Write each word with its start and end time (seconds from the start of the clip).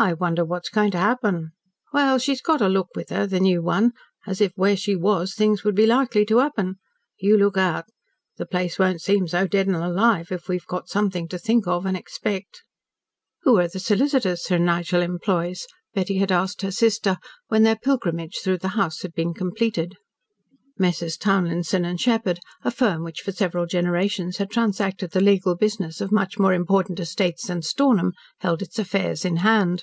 "I 0.00 0.12
wonder 0.12 0.44
what's 0.44 0.68
going 0.68 0.92
to 0.92 0.98
happen." 0.98 1.50
"Well, 1.92 2.18
she's 2.20 2.40
got 2.40 2.60
a 2.60 2.68
look 2.68 2.86
with 2.94 3.10
her 3.10 3.26
the 3.26 3.40
new 3.40 3.60
one 3.60 3.94
as 4.28 4.40
if 4.40 4.52
where 4.54 4.76
she 4.76 4.94
was 4.94 5.34
things 5.34 5.64
would 5.64 5.74
be 5.74 5.86
likely 5.88 6.24
to 6.26 6.38
happen. 6.38 6.76
You 7.18 7.36
look 7.36 7.56
out. 7.56 7.86
The 8.36 8.46
place 8.46 8.78
won't 8.78 9.00
seem 9.00 9.26
so 9.26 9.48
dead 9.48 9.66
and 9.66 9.74
alive 9.74 10.30
if 10.30 10.46
we've 10.46 10.66
got 10.66 10.88
something 10.88 11.26
to 11.26 11.36
think 11.38 11.66
of 11.66 11.84
and 11.84 11.96
expect." 11.96 12.62
"Who 13.42 13.58
are 13.58 13.66
the 13.66 13.80
solicitors 13.80 14.44
Sir 14.44 14.58
Nigel 14.58 15.02
employs?" 15.02 15.66
Betty 15.94 16.18
had 16.18 16.30
asked 16.30 16.62
her 16.62 16.70
sister, 16.70 17.16
when 17.48 17.64
their 17.64 17.74
pilgrimage 17.74 18.36
through 18.44 18.58
the 18.58 18.68
house 18.78 19.02
had 19.02 19.14
been 19.14 19.34
completed. 19.34 19.96
Messrs. 20.80 21.16
Townlinson 21.16 21.96
& 21.96 21.96
Sheppard, 21.96 22.38
a 22.62 22.70
firm 22.70 23.02
which 23.02 23.22
for 23.22 23.32
several 23.32 23.66
generations 23.66 24.36
had 24.36 24.48
transacted 24.48 25.10
the 25.10 25.20
legal 25.20 25.56
business 25.56 26.00
of 26.00 26.12
much 26.12 26.38
more 26.38 26.52
important 26.52 27.00
estates 27.00 27.48
than 27.48 27.62
Stornham, 27.62 28.12
held 28.42 28.62
its 28.62 28.78
affairs 28.78 29.24
in 29.24 29.38
hand. 29.38 29.82